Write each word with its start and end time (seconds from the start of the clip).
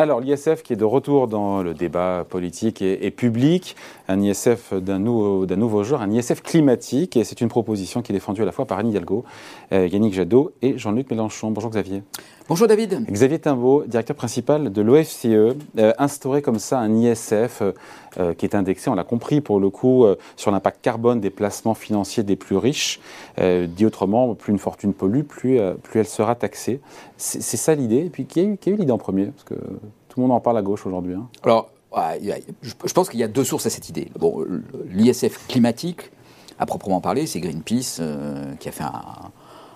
Alors, 0.00 0.20
l'ISF 0.20 0.62
qui 0.62 0.74
est 0.74 0.76
de 0.76 0.84
retour 0.84 1.26
dans 1.26 1.60
le 1.60 1.74
débat 1.74 2.24
politique 2.28 2.82
et, 2.82 3.10
public, 3.10 3.74
un 4.06 4.20
ISF 4.20 4.72
d'un 4.72 5.00
nouveau, 5.00 5.82
genre, 5.82 6.02
un 6.02 6.12
ISF 6.12 6.40
climatique, 6.40 7.16
et 7.16 7.24
c'est 7.24 7.40
une 7.40 7.48
proposition 7.48 8.00
qui 8.00 8.12
est 8.12 8.14
défendue 8.14 8.42
à 8.42 8.44
la 8.44 8.52
fois 8.52 8.64
par 8.64 8.78
Anne 8.78 8.90
Hidalgo, 8.90 9.24
euh, 9.72 9.88
Yannick 9.88 10.14
Jadot 10.14 10.52
et 10.62 10.78
Jean-Luc 10.78 11.10
Mélenchon. 11.10 11.50
Bonjour 11.50 11.70
Xavier. 11.70 12.04
Bonjour 12.48 12.66
David. 12.66 13.04
Xavier 13.10 13.38
Timbaud, 13.38 13.84
directeur 13.84 14.16
principal 14.16 14.72
de 14.72 14.80
l'OFCE, 14.80 15.26
euh, 15.26 15.92
instaurer 15.98 16.40
comme 16.40 16.58
ça 16.58 16.78
un 16.78 16.94
ISF 16.94 17.60
euh, 17.60 18.32
qui 18.32 18.46
est 18.46 18.54
indexé, 18.54 18.88
on 18.88 18.94
l'a 18.94 19.04
compris 19.04 19.42
pour 19.42 19.60
le 19.60 19.68
coup, 19.68 20.06
sur 20.34 20.50
l'impact 20.50 20.80
carbone 20.80 21.20
des 21.20 21.28
placements 21.28 21.74
financiers 21.74 22.22
des 22.22 22.36
plus 22.36 22.56
riches. 22.56 23.00
dit 23.38 23.84
autrement, 23.84 24.34
plus 24.34 24.50
une 24.50 24.58
fortune 24.58 24.94
pollue, 24.94 25.24
plus, 25.24 25.60
plus 25.82 26.00
elle 26.00 26.08
sera 26.08 26.34
taxée. 26.36 26.80
C'est 27.18 27.42
ça 27.42 27.74
l'idée. 27.74 28.06
Et 28.06 28.10
puis 28.10 28.24
qui 28.24 28.40
a 28.40 28.44
eu, 28.44 28.58
eu 28.66 28.76
l'idée 28.76 28.92
en 28.92 28.98
premier? 28.98 29.26
Parce 29.26 29.44
que 29.44 29.54
tout 29.54 30.18
le 30.18 30.22
monde 30.22 30.32
en 30.32 30.40
parle 30.40 30.56
à 30.56 30.62
gauche 30.62 30.86
aujourd'hui. 30.86 31.14
Hein. 31.14 31.28
Alors, 31.42 31.70
je 32.62 32.92
pense 32.94 33.10
qu'il 33.10 33.20
y 33.20 33.24
a 33.24 33.28
deux 33.28 33.44
sources 33.44 33.66
à 33.66 33.70
cette 33.70 33.90
idée. 33.90 34.08
Bon, 34.18 34.42
l'ISF 34.90 35.46
climatique, 35.48 36.10
à 36.58 36.64
proprement 36.64 37.02
parler, 37.02 37.26
c'est 37.26 37.40
Greenpeace 37.40 38.00
qui 38.58 38.68
a 38.68 38.72
fait 38.72 38.84
un 38.84 39.30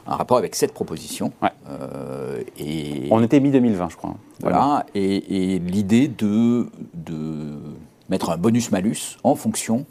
un 0.07 0.17
rapport 0.17 0.37
avec 0.37 0.55
cette 0.55 0.73
proposition. 0.73 1.33
Euh, 1.69 2.43
et, 2.59 3.09
On 3.11 3.23
était 3.23 3.41
mi-2020, 3.41 3.91
je 3.91 3.97
crois. 3.97 4.17
Voilà, 4.41 4.87
et, 4.95 5.59
l'idée 5.59 6.09
de, 6.09 6.69
de 6.95 7.59
mettre 8.09 8.31
un 8.31 8.37
bonus-malus 8.37 9.19
en 9.23 9.35
fonction 9.35 9.87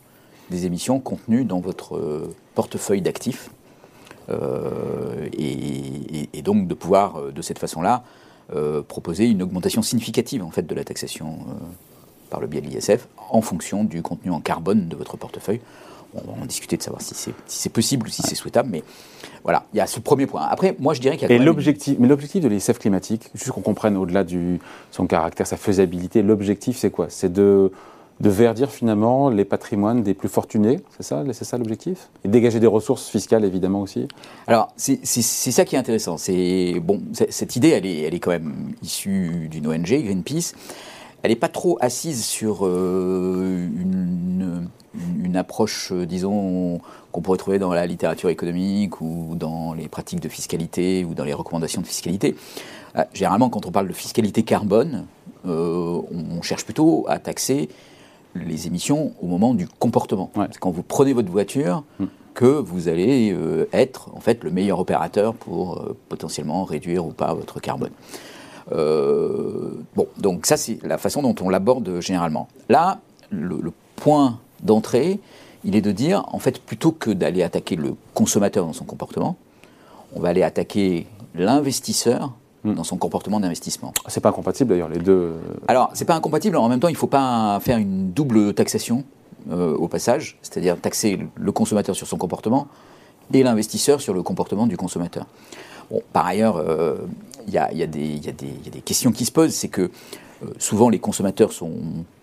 des 0.49 0.65
émissions 0.65 0.99
contenues 0.99 1.45
dans 1.45 1.59
votre 1.59 1.95
euh, 1.95 2.35
portefeuille 2.55 3.01
d'actifs. 3.01 3.49
Euh, 4.29 5.29
et, 5.33 6.41
donc 6.41 6.67
de 6.67 6.73
pouvoir, 6.73 7.31
de 7.31 7.41
cette 7.41 7.59
façon-là, 7.59 8.03
proposer 8.87 9.27
une 9.27 9.43
augmentation 9.43 9.83
significative 9.83 10.43
en 10.43 10.49
fait, 10.49 10.63
de 10.63 10.73
la 10.75 10.83
taxation 10.83 11.37
par 12.31 12.41
le 12.41 12.47
biais 12.47 12.61
de 12.61 12.67
l'ISF 12.67 13.07
en 13.29 13.41
fonction 13.41 13.83
du 13.83 14.01
contenu 14.01 14.31
en 14.31 14.41
carbone 14.41 14.87
de 14.87 14.95
votre 14.95 15.17
portefeuille 15.17 15.61
on 16.13 16.31
va 16.31 16.41
en 16.41 16.45
discuter 16.45 16.77
de 16.77 16.83
savoir 16.83 17.01
si 17.01 17.33
c'est 17.45 17.69
possible 17.69 18.07
ou 18.07 18.09
si 18.09 18.21
c'est 18.21 18.35
souhaitable, 18.35 18.69
mais 18.71 18.83
voilà, 19.43 19.65
il 19.73 19.77
y 19.77 19.81
a 19.81 19.87
ce 19.87 19.99
premier 19.99 20.27
point. 20.27 20.41
Après, 20.41 20.75
moi, 20.79 20.93
je 20.93 21.01
dirais 21.01 21.17
qu'il 21.17 21.29
y 21.29 21.31
a. 21.31 21.35
Et 21.35 21.39
l'objectif, 21.39 21.97
mais 21.99 22.07
l'objectif 22.07 22.43
de 22.43 22.47
l'ISF 22.47 22.79
climatique, 22.79 23.29
juste 23.33 23.51
qu'on 23.51 23.61
comprenne 23.61 23.97
au-delà 23.97 24.23
de 24.23 24.57
son 24.91 25.07
caractère, 25.07 25.47
sa 25.47 25.57
faisabilité, 25.57 26.21
l'objectif, 26.21 26.77
c'est 26.77 26.91
quoi? 26.91 27.07
C'est 27.09 27.31
de 27.31 27.71
de 28.21 28.29
verdir 28.29 28.69
finalement 28.69 29.29
les 29.29 29.45
patrimoines 29.45 30.03
des 30.03 30.13
plus 30.13 30.29
fortunés, 30.29 30.79
c'est 30.95 31.03
ça, 31.03 31.23
c'est 31.33 31.43
ça 31.43 31.57
l'objectif? 31.57 32.09
Et 32.23 32.27
dégager 32.27 32.59
des 32.59 32.67
ressources 32.67 33.09
fiscales 33.09 33.43
évidemment 33.43 33.81
aussi? 33.81 34.07
Alors 34.47 34.71
c'est 34.77 35.03
ça 35.05 35.65
qui 35.65 35.75
est 35.75 35.79
intéressant. 35.79 36.17
C'est 36.17 36.79
bon, 36.81 37.01
cette 37.29 37.55
idée, 37.55 37.69
elle 37.69 37.85
est, 37.85 38.01
elle 38.01 38.13
est 38.13 38.19
quand 38.19 38.31
même 38.31 38.73
issue 38.83 39.47
d'une 39.49 39.67
ONG, 39.67 39.87
Greenpeace. 39.87 40.53
Elle 41.23 41.29
n'est 41.29 41.35
pas 41.35 41.49
trop 41.49 41.77
assise 41.81 42.25
sur 42.25 42.65
euh, 42.65 43.67
une, 43.75 44.67
une 45.23 45.37
approche, 45.37 45.91
euh, 45.91 46.05
disons, 46.05 46.81
qu'on 47.11 47.21
pourrait 47.21 47.37
trouver 47.37 47.59
dans 47.59 47.73
la 47.73 47.85
littérature 47.85 48.29
économique 48.29 49.01
ou 49.01 49.35
dans 49.35 49.73
les 49.73 49.87
pratiques 49.87 50.19
de 50.19 50.29
fiscalité 50.29 51.05
ou 51.05 51.13
dans 51.13 51.23
les 51.23 51.33
recommandations 51.33 51.81
de 51.81 51.87
fiscalité. 51.87 52.35
Euh, 52.95 53.03
généralement, 53.13 53.49
quand 53.49 53.65
on 53.67 53.71
parle 53.71 53.87
de 53.87 53.93
fiscalité 53.93 54.43
carbone, 54.43 55.05
on 55.43 56.41
cherche 56.43 56.65
plutôt 56.65 57.05
à 57.07 57.17
taxer 57.17 57.69
les 58.35 58.67
émissions 58.67 59.13
au 59.21 59.25
moment 59.25 59.55
du 59.55 59.67
comportement. 59.67 60.31
C'est 60.35 60.59
quand 60.59 60.69
vous 60.69 60.83
prenez 60.83 61.13
votre 61.13 61.31
voiture 61.31 61.83
mm. 61.99 62.05
que 62.35 62.45
vous 62.45 62.89
allez 62.89 63.35
être 63.73 64.11
en 64.13 64.19
fait 64.19 64.43
le 64.43 64.51
meilleur 64.51 64.77
opérateur 64.77 65.33
pour 65.33 65.83
potentiellement 66.09 66.63
réduire 66.63 67.03
ou 67.07 67.09
pas 67.09 67.33
votre 67.33 67.59
carbone. 67.59 67.89
Bon, 68.69 70.07
donc 70.17 70.45
ça 70.45 70.57
c'est 70.57 70.79
la 70.83 70.97
façon 70.97 71.21
dont 71.21 71.35
on 71.41 71.49
l'aborde 71.49 71.99
généralement. 72.01 72.47
Là, 72.69 72.99
le, 73.29 73.59
le 73.61 73.71
point 73.95 74.39
d'entrée, 74.63 75.19
il 75.63 75.75
est 75.75 75.81
de 75.81 75.91
dire, 75.91 76.25
en 76.31 76.39
fait, 76.39 76.61
plutôt 76.61 76.91
que 76.91 77.11
d'aller 77.11 77.43
attaquer 77.43 77.75
le 77.75 77.95
consommateur 78.13 78.65
dans 78.65 78.73
son 78.73 78.85
comportement, 78.85 79.37
on 80.15 80.19
va 80.19 80.29
aller 80.29 80.43
attaquer 80.43 81.07
l'investisseur 81.35 82.33
hmm. 82.63 82.73
dans 82.73 82.83
son 82.83 82.97
comportement 82.97 83.39
d'investissement. 83.39 83.93
C'est 84.07 84.21
pas 84.21 84.29
incompatible 84.29 84.69
d'ailleurs 84.69 84.89
les 84.89 84.99
deux. 84.99 85.11
Euh, 85.11 85.39
Alors 85.67 85.91
c'est 85.93 86.05
pas 86.05 86.15
incompatible. 86.15 86.57
En 86.57 86.69
même 86.69 86.79
temps, 86.79 86.89
il 86.89 86.93
ne 86.93 86.97
faut 86.97 87.07
pas 87.07 87.59
faire 87.61 87.77
une 87.77 88.11
double 88.11 88.53
taxation 88.53 89.03
euh, 89.51 89.75
au 89.75 89.87
passage, 89.87 90.37
c'est-à-dire 90.41 90.79
taxer 90.79 91.19
le 91.35 91.51
consommateur 91.51 91.95
sur 91.95 92.07
son 92.07 92.17
comportement 92.17 92.67
et 93.33 93.43
l'investisseur 93.43 94.01
sur 94.01 94.13
le 94.13 94.23
comportement 94.23 94.67
du 94.67 94.75
consommateur. 94.75 95.25
Bon, 95.89 96.01
par 96.11 96.25
ailleurs, 96.25 96.57
euh, 96.57 96.97
il 97.47 97.53
y, 97.53 97.77
y, 97.77 97.83
a 97.83 97.87
des 97.87 98.81
questions 98.83 99.11
qui 99.11 99.25
se 99.25 99.31
posent. 99.31 99.53
C'est 99.53 99.67
que 99.67 99.91
souvent 100.57 100.89
les 100.89 100.99
consommateurs 100.99 101.51
sont 101.51 101.71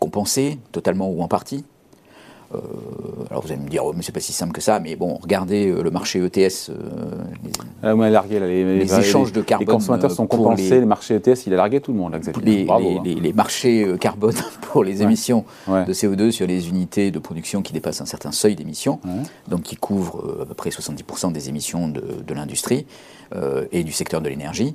compensés 0.01 0.59
totalement 0.73 1.09
ou 1.11 1.23
en 1.23 1.29
partie 1.29 1.65
euh, 2.55 2.59
alors 3.31 3.43
vous 3.43 3.53
allez 3.53 3.61
me 3.61 3.69
dire, 3.69 3.85
oh, 3.85 3.93
mais 3.95 4.03
c'est 4.03 4.13
pas 4.13 4.21
si 4.21 4.33
simple 4.33 4.53
que 4.53 4.61
ça, 4.63 4.81
mais 4.81 4.97
bon, 4.97 5.19
regardez 5.21 5.69
euh, 5.69 5.83
le 5.83 5.91
marché 5.91 6.19
ETS. 6.19 6.71
Euh, 6.71 6.73
les, 7.45 7.53
ah, 7.83 7.95
largué, 7.95 8.41
les, 8.41 8.99
échanges 8.99 9.33
de 9.33 9.43
carbone. 9.43 9.67
Les 9.67 9.73
consommateurs 9.73 10.11
sont 10.11 10.27
compensés, 10.27 10.81
les, 10.81 10.87
marchés 10.87 11.17
ETS, 11.17 11.47
il 11.47 11.53
a 11.53 11.57
largué 11.57 11.81
tout 11.81 11.93
le 11.93 11.99
monde, 11.99 12.13
là, 12.13 12.19
hein. 12.19 13.03
les, 13.05 13.33
marchés 13.35 13.87
carbone 14.01 14.35
pour 14.63 14.83
les 14.83 15.03
émissions 15.03 15.45
de 15.69 15.93
CO2 15.93 16.31
sur 16.31 16.47
les 16.47 16.69
unités 16.69 17.11
de 17.11 17.19
production 17.19 17.61
qui 17.61 17.75
dépassent 17.75 18.01
un 18.01 18.07
certain 18.07 18.33
seuil 18.33 18.57
d'émissions, 18.57 19.01
donc 19.49 19.63
qui 19.63 19.77
couvrent 19.77 20.39
à 20.43 20.47
peu 20.47 20.55
près 20.55 20.71
70% 20.71 21.33
des 21.33 21.49
émissions 21.51 21.89
de, 21.89 22.35
l'industrie 22.35 22.87
et 23.73 23.85
du 23.85 23.93
secteur 23.93 24.23
de 24.23 24.29
l'énergie, 24.29 24.75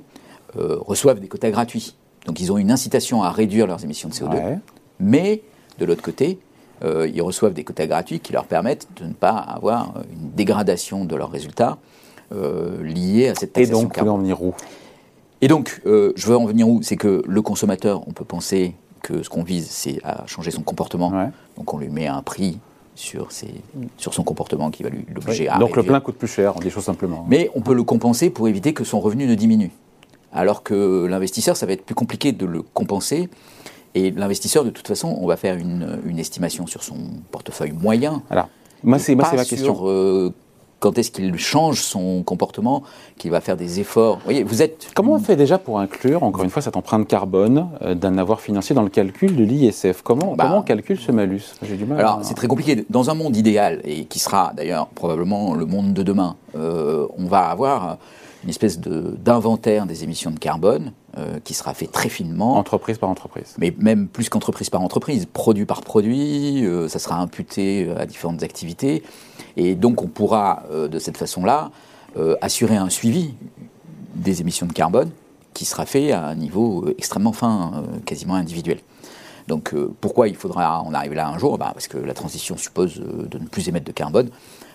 reçoivent 0.56 1.20
des 1.20 1.28
quotas 1.28 1.50
gratuits. 1.50 1.96
Donc 2.26 2.40
ils 2.40 2.52
ont 2.52 2.58
une 2.58 2.70
incitation 2.70 3.22
à 3.22 3.30
réduire 3.30 3.66
leurs 3.66 3.84
émissions 3.84 4.08
de 4.08 4.14
CO2, 4.14 4.58
mais 4.98 5.42
de 5.78 5.84
l'autre 5.84 6.02
côté, 6.02 6.38
euh, 6.82 7.08
ils 7.12 7.22
reçoivent 7.22 7.54
des 7.54 7.64
quotas 7.64 7.86
gratuits 7.86 8.20
qui 8.20 8.32
leur 8.32 8.46
permettent 8.46 8.88
de 8.96 9.04
ne 9.04 9.12
pas 9.12 9.36
avoir 9.36 9.94
une 10.12 10.30
dégradation 10.30 11.04
de 11.04 11.16
leurs 11.16 11.30
résultats 11.30 11.78
euh, 12.32 12.82
liés 12.82 13.28
à 13.28 13.34
cette 13.34 13.52
taxation. 13.52 13.80
Et 13.80 13.82
donc, 13.82 13.98
vous 13.98 14.08
en 14.08 14.18
venir 14.18 14.42
où? 14.42 14.54
Et 15.40 15.48
donc, 15.48 15.80
euh, 15.86 16.12
je 16.16 16.26
veux 16.26 16.36
en 16.36 16.46
venir 16.46 16.68
où? 16.68 16.82
C'est 16.82 16.96
que 16.96 17.22
le 17.26 17.42
consommateur, 17.42 18.06
on 18.08 18.12
peut 18.12 18.24
penser 18.24 18.74
que 19.02 19.22
ce 19.22 19.28
qu'on 19.28 19.42
vise, 19.42 19.68
c'est 19.70 20.00
à 20.04 20.26
changer 20.26 20.50
son 20.50 20.62
comportement. 20.62 21.12
Donc, 21.56 21.72
on 21.72 21.78
lui 21.78 21.88
met 21.88 22.06
un 22.06 22.22
prix 22.22 22.58
sur, 22.94 23.32
ses, 23.32 23.54
sur 23.96 24.14
son 24.14 24.22
comportement 24.22 24.70
qui 24.70 24.82
va 24.82 24.90
l'obliger 25.14 25.48
à. 25.48 25.58
Donc, 25.58 25.76
le 25.76 25.82
plein 25.82 26.00
coûte 26.00 26.16
plus 26.16 26.28
cher, 26.28 26.56
on 26.56 26.60
dit 26.60 26.70
choses 26.70 26.84
simplement. 26.84 27.26
Mais 27.28 27.50
on 27.54 27.60
peut 27.60 27.74
le 27.74 27.82
compenser 27.82 28.30
pour 28.30 28.48
éviter 28.48 28.72
que 28.72 28.84
son 28.84 29.00
revenu 29.00 29.26
ne 29.26 29.34
diminue. 29.34 29.70
Alors 30.34 30.62
que 30.62 31.06
l'investisseur, 31.06 31.56
ça 31.56 31.66
va 31.66 31.72
être 31.72 31.84
plus 31.84 31.94
compliqué 31.94 32.32
de 32.32 32.44
le 32.44 32.62
compenser 32.62 33.28
et 33.94 34.10
l'investisseur, 34.10 34.64
de 34.64 34.70
toute 34.70 34.88
façon, 34.88 35.16
on 35.20 35.26
va 35.26 35.36
faire 35.36 35.56
une, 35.56 36.18
estimation 36.18 36.66
sur 36.66 36.82
son 36.82 36.96
portefeuille 37.30 37.72
moyen. 37.72 38.22
Alors, 38.28 38.48
moi, 38.82 38.98
c'est 38.98 39.14
ma 39.14 39.24
question. 39.30 39.74
Sur, 39.74 39.88
euh, 39.88 40.34
quand 40.80 40.98
est-ce 40.98 41.10
qu'il 41.10 41.38
change 41.38 41.80
son 41.80 42.22
comportement, 42.22 42.82
qu'il 43.16 43.30
va 43.30 43.40
faire 43.40 43.56
des 43.56 43.80
efforts. 43.80 44.16
Vous 44.16 44.24
voyez, 44.24 44.42
vous 44.42 44.62
êtes. 44.62 44.88
Comment 44.94 45.12
on 45.12 45.18
fait 45.18 45.36
déjà 45.36 45.58
pour 45.58 45.78
inclure, 45.78 46.24
encore 46.24 46.44
une 46.44 46.50
fois, 46.50 46.60
cette 46.60 46.76
empreinte 46.76 47.06
carbone 47.06 47.68
euh, 47.82 47.94
d'un 47.94 48.18
avoir 48.18 48.40
financier 48.40 48.74
dans 48.74 48.82
le 48.82 48.90
calcul 48.90 49.34
de 49.36 49.44
l'ISF? 49.44 50.02
Comment, 50.02 50.34
bah, 50.34 50.44
comment 50.44 50.58
on 50.58 50.62
calcule 50.62 50.98
ce 50.98 51.12
malus? 51.12 51.54
J'ai 51.62 51.76
du 51.76 51.86
mal. 51.86 52.00
Alors, 52.00 52.18
c'est 52.22 52.34
très 52.34 52.48
compliqué. 52.48 52.84
Dans 52.90 53.10
un 53.10 53.14
monde 53.14 53.36
idéal, 53.36 53.80
et 53.84 54.04
qui 54.06 54.18
sera 54.18 54.52
d'ailleurs 54.56 54.88
probablement 54.88 55.54
le 55.54 55.66
monde 55.66 55.94
de 55.94 56.02
demain, 56.02 56.36
euh, 56.56 57.06
on 57.16 57.26
va 57.26 57.46
avoir 57.46 57.98
une 58.44 58.50
espèce 58.50 58.78
d'inventaire 58.78 59.86
des 59.86 60.04
émissions 60.04 60.30
de 60.30 60.38
carbone 60.38 60.92
euh, 61.16 61.38
qui 61.42 61.54
sera 61.54 61.72
fait 61.72 61.86
très 61.86 62.10
finement. 62.10 62.56
Entreprise 62.56 62.98
par 62.98 63.08
entreprise. 63.08 63.54
Mais 63.58 63.74
même 63.78 64.06
plus 64.06 64.28
qu'entreprise 64.28 64.68
par 64.68 64.82
entreprise, 64.82 65.26
produit 65.32 65.64
par 65.64 65.80
produit, 65.80 66.64
euh, 66.66 66.86
ça 66.86 66.98
sera 66.98 67.16
imputé 67.16 67.86
euh, 67.88 67.98
à 67.98 68.04
différentes 68.04 68.42
activités. 68.42 69.02
Et 69.56 69.74
donc 69.74 70.02
on 70.02 70.08
pourra, 70.08 70.64
de 70.72 70.98
cette 70.98 71.16
façon-là, 71.16 71.70
assurer 72.40 72.76
un 72.76 72.90
suivi 72.90 73.34
des 74.16 74.40
émissions 74.40 74.66
de 74.66 74.72
carbone 74.72 75.10
qui 75.52 75.64
sera 75.64 75.86
fait 75.86 76.10
à 76.10 76.26
un 76.26 76.34
niveau 76.34 76.88
extrêmement 76.98 77.32
fin, 77.32 77.84
quasiment 78.04 78.34
individuel. 78.34 78.80
Donc 79.46 79.72
pourquoi 80.00 80.26
il 80.26 80.34
faudra 80.34 80.82
en 80.82 80.92
arriver 80.92 81.14
là 81.14 81.28
un 81.28 81.38
jour? 81.38 81.56
Bah, 81.56 81.70
Parce 81.72 81.86
que 81.86 81.98
la 81.98 82.14
transition 82.14 82.56
suppose 82.56 82.96
de 82.96 83.38
ne 83.38 83.46
plus 83.46 83.68
émettre 83.68 83.86
de 83.86 83.92
carbone. 83.92 84.28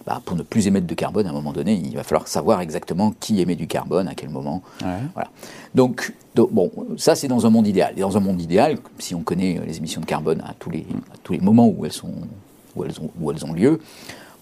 Bah, 0.05 0.21
pour 0.23 0.37
ne 0.37 0.43
plus 0.43 0.67
émettre 0.67 0.87
de 0.87 0.93
carbone, 0.93 1.27
à 1.27 1.29
un 1.29 1.33
moment 1.33 1.51
donné, 1.51 1.73
il 1.73 1.95
va 1.95 2.03
falloir 2.03 2.27
savoir 2.27 2.61
exactement 2.61 3.13
qui 3.19 3.41
émet 3.41 3.55
du 3.55 3.67
carbone, 3.67 4.07
à 4.07 4.15
quel 4.15 4.29
moment. 4.29 4.61
Voilà. 5.13 5.29
Donc, 5.75 6.13
bon, 6.35 6.71
ça 6.97 7.15
c'est 7.15 7.27
dans 7.27 7.45
un 7.45 7.49
monde 7.49 7.67
idéal. 7.67 7.93
Et 7.97 8.01
dans 8.01 8.17
un 8.17 8.21
monde 8.21 8.41
idéal, 8.41 8.77
si 8.97 9.13
on 9.13 9.21
connaît 9.21 9.59
les 9.65 9.77
émissions 9.77 10.01
de 10.01 10.05
carbone 10.05 10.41
à 10.47 10.53
tous 10.57 10.69
les, 10.69 10.85
tous 11.23 11.33
les 11.33 11.39
moments 11.39 11.67
où 11.67 11.85
elles, 11.85 11.91
sont, 11.91 12.11
où 12.75 12.83
elles, 12.83 12.99
ont, 13.01 13.09
où 13.19 13.31
elles 13.31 13.45
ont 13.45 13.53
lieu, 13.53 13.79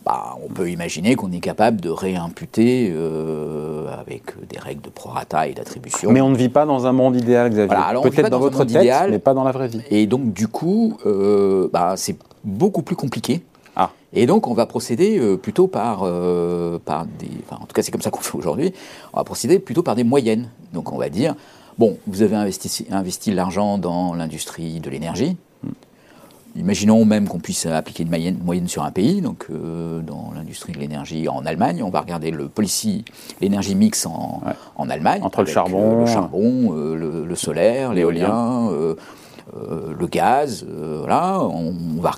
bah, 0.08 0.38
on 0.42 0.48
peut 0.48 0.70
imaginer 0.70 1.16
qu'on 1.16 1.34
est 1.34 1.42
capable 1.42 1.82
de 1.82 1.90
réimputer 1.90 2.94
euh, 2.96 3.88
avec 3.92 4.24
des 4.48 4.58
règles 4.58 4.82
de 4.82 4.90
prorata 4.90 5.48
et 5.48 5.54
d'attribution. 5.54 6.12
Mais 6.14 6.22
on 6.22 6.30
ne 6.30 6.38
vit 6.38 6.48
pas 6.48 6.66
dans 6.66 6.86
un 6.86 6.94
monde 6.94 7.18
idéal, 7.18 7.50
Xavier. 7.50 7.76
Peut-être 8.04 8.30
dans, 8.30 8.40
votre 8.40 8.64
tête, 8.64 8.70
idéal, 8.84 9.12
mais 9.12 9.20
pas 9.20 9.34
dans 9.34 9.44
la 9.44 9.52
vraie 9.52 9.68
vie. 9.68 9.82
Et 9.92 10.08
donc, 10.08 10.32
du 10.32 10.48
coup, 10.48 10.98
euh, 11.06 11.68
bah, 11.74 11.96
c'est 11.98 12.16
beaucoup 12.46 12.84
plus 12.84 12.96
compliqué 12.96 13.44
ah. 13.78 13.92
Et 14.12 14.26
donc, 14.26 14.48
on 14.48 14.54
va 14.54 14.66
procéder 14.66 15.20
euh, 15.20 15.38
plutôt 15.38 15.68
par, 15.68 16.02
euh, 16.04 16.80
par 16.84 17.06
des. 17.06 17.30
Enfin, 17.46 17.62
en 17.62 17.66
tout 17.66 17.74
cas, 17.74 17.82
c'est 17.82 17.92
comme 17.92 18.02
ça 18.02 18.10
qu'on 18.10 18.22
fait 18.22 18.38
aujourd'hui. 18.38 18.74
On 19.14 19.18
va 19.18 19.24
procéder 19.24 19.60
plutôt 19.60 19.84
par 19.84 19.96
des 19.96 20.04
moyennes. 20.04 20.50
Donc, 20.74 20.92
on 20.92 20.98
va 20.98 21.10
dire, 21.10 21.36
Bon, 21.78 22.00
vous 22.08 22.24
avez 22.24 22.36
investi, 22.36 22.88
investi 22.90 23.32
l'argent 23.32 23.78
dans 23.78 24.16
l'industrie 24.16 24.80
de 24.80 24.90
l'énergie. 24.90 25.38
Imaginons 26.56 27.06
même 27.06 27.28
qu'on 27.28 27.38
puisse 27.38 27.68
appliquer 27.68 28.02
une 28.02 28.10
moyenne, 28.10 28.40
moyenne 28.44 28.68
sur 28.68 28.84
un 28.84 28.90
pays, 28.90 29.22
donc 29.22 29.46
euh, 29.52 30.02
dans 30.02 30.32
l'industrie 30.34 30.74
de 30.74 30.80
l'énergie 30.80 31.30
en 31.30 31.46
Allemagne, 31.46 31.84
on 31.84 31.92
va 31.92 32.02
regarder 32.02 32.32
le 32.32 32.48
policy, 32.48 33.06
l'énergie 33.42 33.76
mix 33.76 34.08
en, 34.08 34.42
en 34.76 34.90
Allemagne. 34.90 35.22
Entre 35.22 35.44
le 35.44 35.48
charbon, 35.48 36.00
le, 36.00 36.08
charbon 36.08 36.72
le, 36.72 37.26
le, 37.26 37.36
solaire, 37.36 37.94
l'éolien, 37.94 38.72
le 39.54 40.08
gaz, 40.08 40.66
voilà, 40.66 41.42
on, 41.42 42.02
va, 42.02 42.12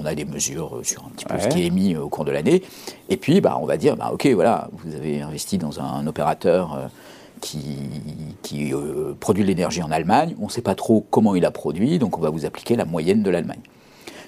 on, 0.00 0.04
a 0.06 0.14
des 0.14 0.24
mesures 0.24 0.80
sur 0.82 1.04
un 1.04 1.10
petit 1.10 1.24
peu 1.24 1.38
ce 1.38 1.48
qui 1.48 1.62
est 1.62 1.66
émis 1.66 1.96
au 1.96 2.08
cours 2.08 2.24
de 2.24 2.30
l'année. 2.30 2.62
Et 3.08 3.16
puis, 3.16 3.40
bah, 3.40 3.58
on 3.60 3.66
va 3.66 3.76
dire, 3.76 3.96
bah, 3.96 4.10
ok, 4.12 4.26
voilà, 4.34 4.68
vous 4.72 4.94
avez 4.94 5.20
investi 5.20 5.58
dans 5.58 5.80
un 5.80 6.06
opérateur 6.06 6.90
qui, 7.44 8.72
euh, 8.72 9.14
produit 9.18 9.42
de 9.42 9.48
l'énergie 9.48 9.82
en 9.82 9.90
Allemagne. 9.90 10.34
On 10.40 10.46
ne 10.46 10.50
sait 10.50 10.62
pas 10.62 10.74
trop 10.74 11.04
comment 11.10 11.34
il 11.34 11.44
a 11.44 11.50
produit, 11.50 11.98
donc 11.98 12.18
on 12.18 12.20
va 12.20 12.30
vous 12.30 12.46
appliquer 12.46 12.76
la 12.76 12.84
moyenne 12.84 13.22
de 13.22 13.30
l'Allemagne. 13.30 13.60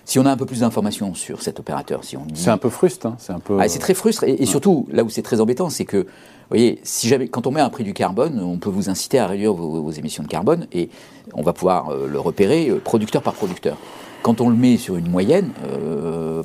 Si 0.06 0.18
on 0.18 0.24
a 0.24 0.30
un 0.30 0.36
peu 0.36 0.46
plus 0.46 0.60
d'informations 0.60 1.14
sur 1.14 1.42
cet 1.42 1.60
opérateur, 1.60 2.04
si 2.04 2.16
on 2.16 2.22
c'est 2.32 2.48
un 2.48 2.56
peu 2.56 2.70
frustrant, 2.70 3.10
hein, 3.10 3.16
c'est 3.18 3.32
un 3.32 3.38
peu. 3.38 3.58
Ah, 3.60 3.68
c'est 3.68 3.78
très 3.78 3.92
frustre, 3.92 4.24
et, 4.24 4.46
surtout 4.46 4.86
là 4.90 5.04
où 5.04 5.10
c'est 5.10 5.22
très 5.22 5.40
embêtant, 5.40 5.68
c'est 5.68 5.84
que, 5.84 5.98
vous 5.98 6.06
voyez, 6.48 6.80
si 6.84 7.08
jamais, 7.08 7.28
quand 7.28 7.46
on 7.46 7.50
met 7.50 7.60
un 7.60 7.68
prix 7.68 7.84
du 7.84 7.92
carbone, 7.92 8.40
on 8.40 8.56
peut 8.56 8.70
vous 8.70 8.88
inciter 8.88 9.18
à 9.18 9.26
réduire 9.26 9.52
vos, 9.52 9.90
émissions 9.90 10.22
de 10.22 10.28
carbone, 10.28 10.66
et 10.72 10.88
on 11.34 11.42
va 11.42 11.52
pouvoir 11.52 11.90
euh, 11.90 12.06
le 12.08 12.18
repérer 12.18 12.70
euh, 12.70 12.78
producteur 12.78 13.20
par 13.20 13.34
producteur. 13.34 13.76
Quand 14.22 14.40
on 14.40 14.48
le 14.48 14.56
met 14.56 14.76
sur 14.76 14.96
une 14.96 15.10
moyenne, 15.10 15.50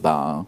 ben, 0.04 0.46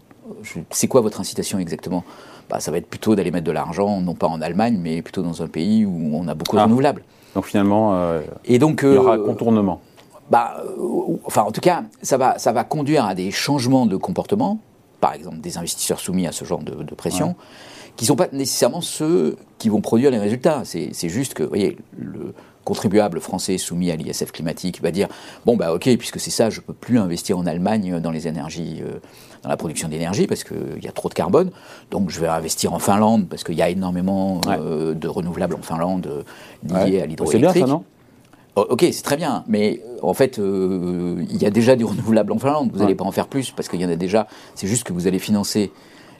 c'est 0.69 0.88
quoi 0.88 1.01
votre 1.01 1.19
incitation 1.19 1.57
exactement? 1.57 2.04
Bah, 2.50 2.60
ça 2.60 2.71
va 2.71 2.77
être 2.77 2.88
plutôt 2.88 3.15
d'aller 3.15 3.31
mettre 3.31 3.45
de 3.45 3.51
l'argent, 3.51 4.01
non 4.01 4.13
pas 4.13 4.27
en 4.27 4.42
Allemagne, 4.42 4.77
mais 4.80 5.01
plutôt 5.01 5.24
dans 5.24 5.42
un 5.42 5.48
pays 5.48 5.86
où 5.86 6.12
on 6.13 6.27
a 6.27 6.36
beaucoup 6.36 6.56
de 6.56 6.62
ah. 6.62 6.65
renouvelables. 6.65 7.04
Donc 7.36 7.45
finalement, 7.45 7.95
euh, 7.95 8.21
Et 8.45 8.60
donc, 8.60 8.81
il 8.83 8.94
y 8.94 8.98
aura 8.98 9.18
euh, 9.18 9.25
contournement. 9.25 9.81
Bah, 10.30 10.64
euh, 10.66 11.18
enfin, 11.25 11.44
en 11.44 11.52
tout 11.52 11.62
cas, 11.62 11.84
ça 12.02 12.18
va, 12.18 12.40
ça 12.40 12.52
va 12.52 12.64
conduire 12.64 13.06
à 13.06 13.16
des 13.16 13.31
changements 13.31 13.86
de 13.86 13.98
comportement, 13.98 14.60
par 15.02 15.14
exemple 15.14 15.40
des 15.40 15.58
investisseurs 15.58 16.00
soumis 16.00 16.28
à 16.28 16.31
ce 16.31 16.46
genre 16.46 16.64
de, 16.64 16.96
pression, 16.96 17.36
qui 17.96 18.06
ne 18.06 18.08
sont 18.08 18.16
pas 18.16 18.30
nécessairement 18.31 18.81
ceux 18.81 19.38
qui 19.58 19.70
vont 19.70 19.81
produire 19.81 20.12
les 20.12 20.20
résultats. 20.20 20.64
C'est 20.66 21.10
juste 21.10 21.34
que, 21.34 21.44
vous 21.44 21.50
voyez, 21.50 21.78
le 21.98 22.34
contribuable 22.64 23.20
français 23.20 23.58
soumis 23.58 23.92
à 23.92 23.98
l'ISF 23.98 24.31
climatique 24.31 24.81
va 24.81 24.90
dire 24.90 25.10
bon 25.46 25.58
bah 25.58 25.74
ok 25.74 25.98
puisque 25.98 26.18
c'est 26.18 26.31
ça 26.31 26.50
je 26.50 26.62
peux 26.62 26.72
plus 26.72 26.98
investir 26.98 27.38
en 27.38 27.46
Allemagne 27.46 28.00
dans 28.00 28.10
les 28.10 28.25
énergies 28.25 28.81
dans 29.44 29.50
la 29.50 29.58
production 29.58 29.90
d'énergie 29.90 30.25
parce 30.25 30.44
qu'il 30.44 30.81
y 30.81 30.88
a 30.88 30.92
trop 30.92 31.10
de 31.10 31.14
carbone. 31.14 31.52
Donc 31.92 32.10
je 32.10 32.20
vais 32.20 32.28
investir 32.28 32.74
en 32.74 32.80
Finlande 32.80 33.28
parce 33.30 33.44
qu'il 33.44 33.56
y 33.56 33.62
a 33.62 33.70
énormément 33.70 34.42
euh, 34.48 34.94
de 34.94 35.08
renouvelables 35.08 35.56
en 35.56 35.62
Finlande 35.62 36.08
euh, 36.08 36.86
liés 36.86 37.02
à 37.02 37.06
l'hydroélectrique. 37.06 37.52
C'est 37.54 37.60
bien 37.60 37.68
ça, 37.68 37.72
non? 37.72 37.84
Ok, 38.55 38.85
c'est 38.91 39.03
très 39.03 39.17
bien, 39.17 39.44
mais 39.47 39.81
euh, 39.83 39.97
en 40.03 40.13
fait, 40.13 40.38
il 40.38 41.41
y 41.41 41.45
a 41.45 41.50
déjà 41.50 41.75
du 41.75 41.85
renouvelable 41.85 42.31
en 42.31 42.38
Finlande. 42.38 42.69
Vous 42.71 42.79
n'allez 42.79 42.95
pas 42.95 43.05
en 43.05 43.11
faire 43.11 43.27
plus 43.27 43.51
parce 43.51 43.67
qu'il 43.67 43.81
y 43.81 43.85
en 43.85 43.89
a 43.89 43.95
déjà. 43.95 44.27
C'est 44.55 44.67
juste 44.67 44.83
que 44.83 44.94
vous 44.94 45.07
allez 45.07 45.19
financer 45.19 45.71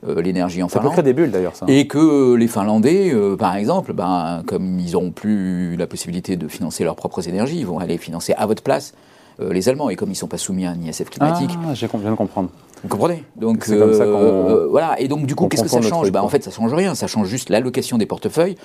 l'énergie 0.06 0.62
en 0.64 0.68
Finlande. 0.68 0.86
Ça 0.86 0.90
peut 0.90 1.02
créer 1.02 1.04
des 1.04 1.14
bulles 1.14 1.32
d'ailleurs, 1.32 1.56
ça. 1.56 1.66
Et 1.70 1.88
que 1.88 2.34
les 2.34 2.48
Finlandais, 2.48 3.14
par 3.38 3.56
exemple, 3.56 3.94
ben, 3.94 4.44
comme 4.48 4.80
ils 4.80 4.94
n'ont 4.94 5.12
plus 5.12 5.76
la 5.76 5.88
possibilité 5.88 6.36
de 6.36 6.48
financer 6.48 6.84
leurs 6.84 6.96
propres 6.96 7.28
énergies, 7.28 7.60
ils 7.60 7.68
vont 7.68 7.80
aller 7.80 7.98
financer 7.98 8.34
à 8.34 8.46
votre 8.46 8.64
place 8.64 8.94
les 9.40 9.70
Allemands. 9.70 9.90
Et 9.90 9.96
comme 9.96 10.10
ils 10.10 10.14
ne 10.14 10.18
sont 10.18 10.28
pas 10.28 10.38
soumis 10.38 10.66
à 10.66 10.72
un 10.72 10.82
ISF 10.82 11.10
climatique. 11.10 11.52
Ah, 11.68 11.74
j'ai 11.74 11.88
viens 11.88 12.12
de 12.12 12.16
comprendre. 12.16 12.50
Vous 12.84 12.90
comprenez? 12.90 13.24
Donc 13.38 13.64
c'est 13.64 13.78
comme 13.78 13.94
ça 13.94 14.04
qu'on 14.04 14.12
euh, 14.12 14.68
voilà. 14.68 15.00
Et 15.00 15.08
donc 15.08 15.26
du 15.26 15.36
coup, 15.36 15.48
qu'est-ce 15.48 15.64
que 15.64 15.70
ça 15.70 15.82
change? 15.82 16.12
Bah, 16.12 16.24
en 16.24 16.28
fait, 16.28 16.44
ça 16.44 16.52
change 16.52 16.74
rien. 16.74 16.96
Ça 16.96 17.08
change 17.08 17.28
juste 17.28 17.50
l'allocation 17.50 17.98
des 17.98 18.06
portefeuilles. 18.06 18.56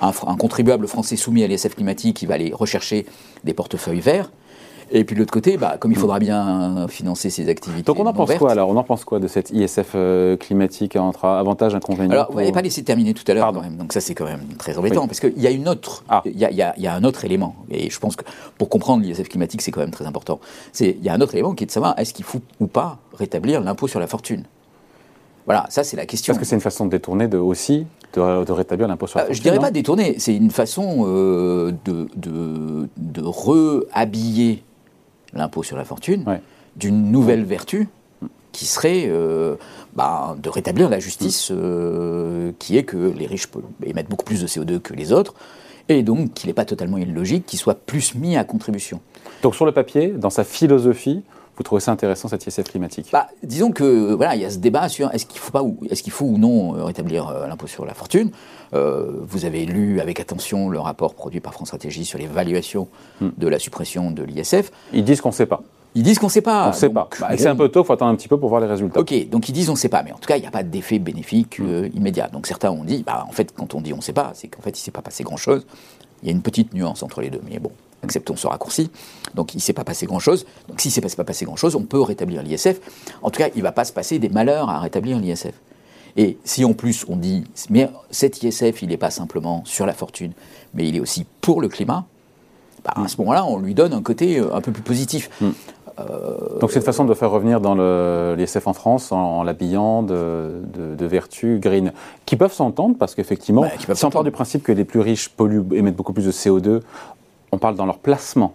Un, 0.00 0.36
contribuable 0.36 0.86
français 0.86 1.16
soumis 1.16 1.44
à 1.44 1.46
l'ISF 1.46 1.74
climatique, 1.74 2.16
qui 2.16 2.26
va 2.26 2.34
aller 2.34 2.52
rechercher 2.52 3.06
des 3.44 3.54
portefeuilles 3.54 4.00
verts. 4.00 4.30
Et 4.90 5.04
puis 5.04 5.14
de 5.14 5.20
l'autre 5.20 5.32
côté, 5.32 5.56
bah, 5.56 5.76
comme 5.78 5.92
il 5.92 5.98
faudra 5.98 6.18
bien 6.18 6.86
financer 6.88 7.30
ces 7.30 7.48
activités. 7.48 7.82
Donc 7.82 7.98
on 7.98 8.06
en 8.06 8.12
pense 8.12 8.34
quoi 8.34 8.52
alors? 8.52 8.68
On 8.68 8.76
en 8.76 8.84
pense 8.84 9.04
quoi 9.04 9.18
de 9.18 9.28
cette 9.28 9.50
ISF 9.50 9.92
euh, 9.94 10.36
climatique 10.36 10.96
entre 10.96 11.24
avantages, 11.24 11.74
inconvénients 11.74 12.12
Alors 12.12 12.32
vous 12.32 12.38
n'avez 12.38 12.52
pas 12.52 12.62
laissé 12.62 12.82
terminer 12.84 13.14
tout 13.14 13.24
à 13.28 13.34
l'heure 13.34 13.52
quand 13.52 13.62
même. 13.62 13.76
Donc 13.76 13.92
ça 13.92 14.00
c'est 14.00 14.14
quand 14.14 14.26
même 14.26 14.46
très 14.58 14.76
embêtant 14.76 15.06
parce 15.06 15.20
qu'il 15.20 15.40
y 15.40 15.46
a 15.46 15.50
une 15.50 15.68
autre, 15.68 16.04
ah. 16.08 16.22
il 16.26 16.38
y, 16.38 16.44
a, 16.44 16.50
y, 16.50 16.86
a, 16.86 16.94
un 16.94 17.04
autre 17.04 17.24
élément. 17.24 17.56
Et 17.70 17.88
je 17.90 17.98
pense 17.98 18.14
que 18.16 18.24
pour 18.58 18.68
comprendre 18.68 19.02
l'ISF 19.02 19.28
climatique 19.28 19.62
c'est 19.62 19.70
quand 19.70 19.80
même 19.80 19.90
très 19.90 20.06
important. 20.06 20.38
C'est 20.72 20.96
il 20.98 21.04
y 21.04 21.08
a 21.08 21.14
un 21.14 21.20
autre 21.20 21.34
élément 21.34 21.54
qui 21.54 21.64
est 21.64 21.66
de 21.66 21.72
savoir 21.72 21.98
est-ce 21.98 22.12
qu'il 22.12 22.24
faut 22.24 22.40
ou 22.60 22.66
pas 22.66 22.98
rétablir 23.14 23.60
l'impôt 23.62 23.88
sur 23.88 24.00
la 24.00 24.06
fortune? 24.06 24.44
Voilà, 25.46 25.66
ça 25.70 25.84
c'est 25.84 25.96
la 25.96 26.06
question. 26.06 26.32
Parce 26.32 26.40
que 26.40 26.48
c'est 26.48 26.56
une 26.56 26.60
façon 26.60 26.86
de 26.86 26.90
détourner 26.90 27.28
de, 27.28 27.38
aussi 27.38 27.86
de, 28.20 28.52
rétablir 28.52 28.88
l'impôt 28.88 29.06
sur 29.06 29.18
la 29.18 29.24
fortune. 29.24 29.32
Euh, 29.32 29.36
je 29.36 29.42
dirais 29.42 29.58
pas 29.58 29.70
détourner, 29.70 30.16
c'est 30.18 30.34
une 30.34 30.50
façon 30.50 31.04
euh, 31.06 31.72
de, 31.84 32.08
de, 32.16 32.88
de 32.96 33.22
rehabiller 33.22 34.62
l'impôt 35.32 35.62
sur 35.62 35.76
la 35.76 35.84
fortune, 35.84 36.24
d'une 36.76 37.10
nouvelle 37.10 37.44
vertu 37.44 37.88
qui 38.54 38.66
serait 38.66 39.04
euh, 39.08 39.56
bah, 39.94 40.36
de 40.40 40.48
rétablir 40.48 40.88
la 40.88 41.00
justice, 41.00 41.50
euh, 41.50 42.52
qui 42.58 42.78
est 42.78 42.84
que 42.84 42.96
les 42.96 43.26
riches 43.26 43.48
émettent 43.84 44.08
beaucoup 44.08 44.24
plus 44.24 44.40
de 44.40 44.46
CO2 44.46 44.78
que 44.78 44.94
les 44.94 45.12
autres, 45.12 45.34
et 45.88 46.02
donc 46.02 46.32
qu'il 46.32 46.48
n'est 46.48 46.54
pas 46.54 46.64
totalement 46.64 46.96
illogique 46.96 47.44
qu'ils 47.44 47.58
soient 47.58 47.74
plus 47.74 48.14
mis 48.14 48.36
à 48.36 48.44
contribution. 48.44 49.00
Donc 49.42 49.56
sur 49.56 49.66
le 49.66 49.72
papier, 49.72 50.08
dans 50.08 50.30
sa 50.30 50.44
philosophie, 50.44 51.22
vous 51.56 51.62
trouvez 51.62 51.80
ça 51.80 51.92
intéressant 51.92 52.28
cette 52.28 52.46
ISF 52.46 52.64
climatique? 52.64 53.08
Bah, 53.12 53.28
Disons 53.42 53.72
que 53.72 54.12
voilà, 54.14 54.34
il 54.34 54.42
y 54.42 54.44
a 54.44 54.50
ce 54.50 54.58
débat 54.58 54.88
sur 54.88 55.12
est-ce 55.14 55.26
qu'il 55.26 55.40
faut 55.40 55.50
pas 55.50 55.62
ou 55.62 55.78
est-ce 55.90 56.02
qu'il 56.02 56.12
faut 56.12 56.26
ou 56.26 56.38
non 56.38 56.76
euh, 56.76 56.84
rétablir 56.84 57.32
l'impôt 57.48 57.66
sur 57.66 57.84
la 57.84 57.94
fortune. 57.94 58.30
vous 58.72 59.44
avez 59.44 59.64
lu 59.66 60.00
avec 60.00 60.20
attention 60.20 60.68
le 60.68 60.80
rapport 60.80 61.14
produit 61.14 61.40
par 61.40 61.52
France 61.52 61.68
Stratégie 61.68 62.04
sur 62.04 62.18
l'évaluation 62.18 62.88
hmm. 63.20 63.28
de 63.36 63.48
la 63.48 63.58
suppression 63.58 64.10
de 64.10 64.22
l'ISF. 64.22 64.70
Ils 64.92 65.04
disent 65.04 65.20
qu'on 65.20 65.28
ne 65.30 65.34
sait 65.34 65.46
pas. 65.46 65.62
Ils 65.94 66.02
disent 66.02 66.18
qu'on 66.18 66.26
ne 66.26 66.32
sait 66.32 66.40
pas. 66.40 66.66
On 66.66 66.68
ne 66.70 66.74
sait 66.74 66.90
pas. 66.90 67.08
Bah, 67.20 67.28
c'est 67.36 67.46
un 67.46 67.54
peu 67.54 67.68
tôt, 67.68 67.82
il 67.82 67.86
faut 67.86 67.92
attendre 67.92 68.10
un 68.10 68.16
petit 68.16 68.26
peu 68.26 68.38
pour 68.38 68.48
voir 68.48 68.60
les 68.60 68.66
résultats. 68.66 68.98
Ok, 68.98 69.28
donc 69.28 69.48
ils 69.48 69.52
disent 69.52 69.68
on 69.68 69.74
ne 69.74 69.78
sait 69.78 69.88
pas, 69.88 70.02
mais 70.02 70.12
en 70.12 70.18
tout 70.18 70.26
cas, 70.26 70.36
il 70.36 70.40
n'y 70.40 70.46
a 70.46 70.50
pas 70.50 70.64
d'effet 70.64 70.98
bénéfique 70.98 71.60
mm. 71.60 71.66
euh, 71.66 71.88
immédiat. 71.94 72.28
Donc 72.28 72.46
certains 72.46 72.70
ont 72.70 72.84
dit, 72.84 73.04
bah, 73.04 73.24
en 73.28 73.32
fait, 73.32 73.54
quand 73.54 73.74
on 73.74 73.80
dit 73.80 73.92
on 73.92 73.98
ne 73.98 74.02
sait 74.02 74.12
pas, 74.12 74.32
c'est 74.34 74.48
qu'en 74.48 74.62
fait, 74.62 74.70
il 74.70 74.80
ne 74.80 74.84
s'est 74.84 74.90
pas 74.90 75.02
passé 75.02 75.22
grand-chose. 75.22 75.66
Il 76.22 76.26
y 76.26 76.30
a 76.30 76.32
une 76.32 76.42
petite 76.42 76.74
nuance 76.74 77.02
entre 77.02 77.20
les 77.20 77.30
deux, 77.30 77.40
mais 77.48 77.58
bon, 77.58 77.70
acceptons 78.02 78.36
ce 78.36 78.46
raccourci. 78.46 78.90
Donc 79.34 79.54
il 79.54 79.58
ne 79.58 79.62
s'est 79.62 79.72
pas 79.72 79.84
passé 79.84 80.06
grand-chose. 80.06 80.46
Donc 80.68 80.80
s'il 80.80 80.90
ne 80.90 81.08
s'est 81.08 81.16
pas 81.16 81.24
passé 81.24 81.44
grand-chose, 81.44 81.76
on 81.76 81.82
peut 81.82 82.00
rétablir 82.00 82.42
l'ISF. 82.42 82.80
En 83.22 83.30
tout 83.30 83.38
cas, 83.38 83.48
il 83.54 83.58
ne 83.58 83.62
va 83.62 83.72
pas 83.72 83.84
se 83.84 83.92
passer 83.92 84.18
des 84.18 84.28
malheurs 84.28 84.68
à 84.68 84.80
rétablir 84.80 85.18
l'ISF. 85.18 85.54
Et 86.16 86.38
si 86.44 86.64
en 86.64 86.74
plus 86.74 87.04
on 87.08 87.16
dit, 87.16 87.44
mais 87.70 87.90
cet 88.10 88.42
ISF, 88.42 88.82
il 88.82 88.88
n'est 88.88 88.96
pas 88.96 89.10
simplement 89.10 89.62
sur 89.64 89.84
la 89.84 89.92
fortune, 89.92 90.32
mais 90.74 90.88
il 90.88 90.96
est 90.96 91.00
aussi 91.00 91.26
pour 91.40 91.60
le 91.60 91.68
climat, 91.68 92.06
bah, 92.84 92.92
à 92.96 93.08
ce 93.08 93.16
moment-là, 93.18 93.44
on 93.46 93.58
lui 93.58 93.74
donne 93.74 93.92
un 93.92 94.02
côté 94.02 94.38
euh, 94.38 94.54
un 94.54 94.60
peu 94.60 94.70
plus 94.70 94.82
positif. 94.82 95.30
Mm. 95.40 95.48
Euh, 96.00 96.58
Donc 96.60 96.72
c'est 96.72 96.80
une 96.80 96.84
façon 96.84 97.04
de 97.04 97.14
faire 97.14 97.30
revenir 97.30 97.60
dans 97.60 97.74
l'ISF 98.34 98.66
en 98.66 98.72
France 98.72 99.12
en, 99.12 99.44
l'habillant 99.44 100.02
de, 100.02 100.60
vertus 101.00 101.60
green, 101.60 101.92
qui 102.26 102.36
peuvent 102.36 102.52
s'entendre 102.52 102.96
parce 102.98 103.14
qu'effectivement, 103.14 103.62
bah, 103.62 103.94
si 103.94 104.04
on 104.04 104.10
part 104.10 104.24
du 104.24 104.32
principe 104.32 104.62
que 104.62 104.72
les 104.72 104.84
plus 104.84 105.00
riches 105.00 105.28
polluent, 105.28 105.64
émettent 105.72 105.96
beaucoup 105.96 106.12
plus 106.12 106.26
de 106.26 106.32
CO2, 106.32 106.80
on 107.54 107.58
parle 107.58 107.76
dans 107.76 107.86
leur 107.86 107.98
placement. 107.98 108.54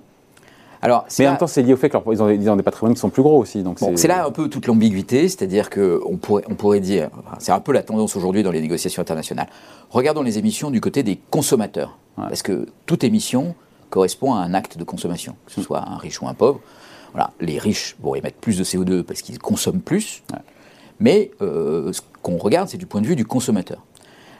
Alors, 0.81 1.05
mais 1.17 1.27
en 1.27 1.31
même 1.31 1.39
temps, 1.39 1.47
c'est 1.47 1.61
lié 1.61 1.73
au 1.73 1.77
fait 1.77 1.89
qu'ils 1.89 2.21
ont, 2.21 2.55
des 2.55 2.63
patrimoines 2.63 2.93
qui 2.93 3.01
sont 3.01 3.09
plus 3.09 3.21
gros 3.21 3.37
aussi. 3.37 3.63
Donc 3.63 3.79
c'est 3.95 4.07
là 4.07 4.25
un 4.25 4.31
peu 4.31 4.47
toute 4.47 4.65
l'ambiguïté, 4.65 5.27
c'est-à-dire 5.27 5.69
qu'on 5.69 6.17
pourrait, 6.17 6.43
on 6.49 6.55
pourrait 6.55 6.79
dire, 6.79 7.09
c'est 7.39 7.51
un 7.51 7.59
peu 7.59 7.73
la 7.73 7.83
tendance 7.83 8.15
aujourd'hui 8.15 8.43
dans 8.43 8.51
les 8.51 8.61
négociations 8.61 9.01
internationales. 9.01 9.49
Regardons 9.89 10.21
les 10.21 10.37
émissions 10.37 10.71
du 10.71 10.79
côté 10.79 11.03
des 11.03 11.19
consommateurs, 11.29 11.97
parce 12.15 12.41
que 12.41 12.67
toute 12.85 13.03
émission 13.03 13.55
correspond 13.89 14.33
à 14.35 14.39
un 14.39 14.53
acte 14.53 14.77
de 14.77 14.83
consommation, 14.83 15.35
que 15.45 15.51
ce 15.51 15.61
soit 15.61 15.83
un 15.85 15.97
riche 15.97 16.21
ou 16.21 16.27
un 16.27 16.33
pauvre. 16.33 16.61
Voilà, 17.11 17.31
les 17.41 17.57
riches 17.57 17.95
vont 18.01 18.15
émettre 18.15 18.37
plus 18.37 18.57
de 18.57 18.63
CO2 18.63 19.03
parce 19.03 19.21
qu'ils 19.21 19.39
consomment 19.39 19.81
plus, 19.81 20.23
mais 20.99 21.31
euh, 21.41 21.91
ce 21.91 22.01
qu'on 22.21 22.37
regarde, 22.37 22.69
c'est 22.69 22.77
du 22.77 22.85
point 22.85 23.01
de 23.01 23.07
vue 23.07 23.15
du 23.15 23.25
consommateur. 23.25 23.83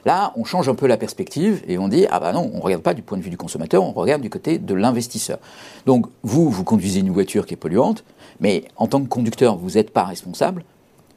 Là, 0.04 0.32
on 0.36 0.44
change 0.44 0.68
un 0.68 0.74
peu 0.74 0.86
la 0.86 0.96
perspective 0.96 1.62
et 1.68 1.78
on 1.78 1.88
dit 1.88 2.06
ah 2.10 2.20
bah 2.20 2.32
non, 2.32 2.50
on 2.52 2.58
ne 2.58 2.62
regarde 2.62 2.82
pas 2.82 2.94
du 2.94 3.02
point 3.02 3.18
de 3.18 3.22
vue 3.22 3.30
du 3.30 3.36
consommateur, 3.36 3.82
on 3.82 3.92
regarde 3.92 4.22
du 4.22 4.30
côté 4.30 4.58
de 4.58 4.74
l'investisseur. 4.74 5.38
Donc 5.86 6.06
vous, 6.22 6.48
vous 6.48 6.64
conduisez 6.64 7.00
une 7.00 7.10
voiture 7.10 7.46
qui 7.46 7.54
est 7.54 7.56
polluante, 7.56 8.04
mais 8.40 8.64
en 8.76 8.86
tant 8.86 9.00
que 9.00 9.08
conducteur, 9.08 9.56
vous 9.56 9.70
n'êtes 9.70 9.90
pas 9.90 10.04
responsable. 10.04 10.64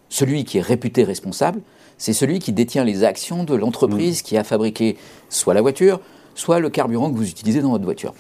Celui 0.10 0.44
qui 0.44 0.58
est 0.58 0.62
réputé 0.62 1.04
responsable, 1.04 1.62
c'est 1.98 2.14
celui 2.14 2.40
qui 2.40 2.52
détient 2.52 2.84
les 2.84 3.04
actions 3.04 3.44
de 3.44 3.56
l'entreprise 3.56 4.20
mmh. 4.20 4.24
qui 4.24 4.38
a 4.38 4.44
fabriqué 4.44 4.98
soit 5.30 5.54
la 5.54 5.62
voiture, 5.62 6.00
soit 6.36 6.60
le 6.60 6.70
carburant 6.70 7.12
que 7.12 7.16
vous 7.18 7.30
utilisez 7.30 7.62
dans 7.62 7.70
votre 7.70 7.86
voiture. 7.86 8.14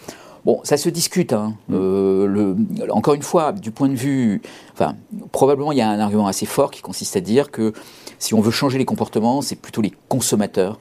Bon, 0.45 0.59
ça 0.63 0.77
se 0.77 0.89
discute. 0.89 1.33
Hein. 1.33 1.55
Mm. 1.69 1.73
Euh, 1.75 2.27
le, 2.27 2.91
encore 2.91 3.13
une 3.13 3.23
fois, 3.23 3.51
du 3.51 3.71
point 3.71 3.89
de 3.89 3.95
vue, 3.95 4.41
enfin, 4.73 4.95
probablement 5.31 5.71
il 5.71 5.77
y 5.77 5.81
a 5.81 5.89
un 5.89 5.99
argument 5.99 6.27
assez 6.27 6.45
fort 6.45 6.71
qui 6.71 6.81
consiste 6.81 7.15
à 7.15 7.21
dire 7.21 7.51
que 7.51 7.73
si 8.19 8.33
on 8.33 8.41
veut 8.41 8.51
changer 8.51 8.77
les 8.77 8.85
comportements, 8.85 9.41
c'est 9.41 9.55
plutôt 9.55 9.81
les 9.81 9.93
consommateurs. 10.09 10.79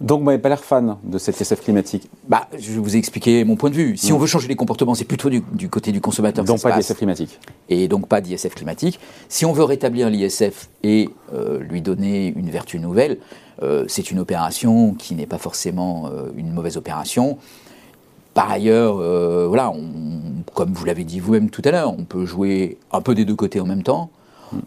Donc, 0.00 0.20
vous 0.20 0.26
n'avez 0.26 0.38
pas 0.38 0.48
l'air 0.48 0.64
fan 0.64 0.96
de 1.04 1.18
cette 1.18 1.38
SF 1.38 1.62
climatique? 1.62 2.08
Bah, 2.26 2.48
Je 2.58 2.80
vous 2.80 2.96
ai 2.96 2.98
expliqué 2.98 3.44
mon 3.44 3.56
point 3.56 3.68
de 3.68 3.74
vue. 3.74 3.98
Si 3.98 4.12
mm. 4.12 4.14
on 4.14 4.18
veut 4.18 4.26
changer 4.26 4.48
les 4.48 4.56
comportements, 4.56 4.94
c'est 4.94 5.04
plutôt 5.04 5.28
du, 5.28 5.42
côté 5.68 5.92
du 5.92 6.00
consommateur. 6.00 6.44
Donc, 6.44 6.62
pas 6.62 6.72
d'ISF 6.72 6.96
climatique. 6.96 7.38
Et 7.68 7.86
donc, 7.86 8.06
pas 8.06 8.22
d'ISF 8.22 8.54
climatique. 8.54 8.98
Si 9.28 9.44
on 9.44 9.52
veut 9.52 9.64
rétablir 9.64 10.08
l'ISF 10.08 10.70
et 10.82 11.10
euh, 11.34 11.58
lui 11.60 11.82
donner 11.82 12.32
une 12.34 12.48
vertu 12.48 12.78
nouvelle, 12.78 13.18
euh, 13.62 13.84
c'est 13.88 14.10
une 14.10 14.18
opération 14.18 14.94
qui 14.94 15.14
n'est 15.14 15.26
pas 15.26 15.36
forcément 15.36 16.10
une 16.34 16.50
mauvaise 16.50 16.78
opération 16.78 17.36
par 18.34 18.50
ailleurs, 18.50 18.96
voilà, 19.48 19.72
comme 20.54 20.72
vous 20.72 20.84
l'avez 20.84 21.04
dit 21.04 21.20
vous-même 21.20 21.50
tout 21.50 21.62
à 21.64 21.70
l'heure, 21.70 21.92
on 21.96 22.04
peut 22.04 22.24
jouer 22.24 22.78
un 22.92 23.00
peu 23.00 23.14
des 23.14 23.24
deux 23.24 23.34
côtés 23.34 23.60
en 23.60 23.66
même 23.66 23.82
temps. 23.82 24.10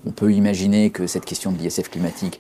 On 0.05 0.11
peut 0.11 0.31
imaginer 0.31 0.89
que 0.89 1.07
cette 1.07 1.25
question 1.25 1.51
de 1.51 1.57
l'ISF 1.57 1.89
climatique 1.89 2.39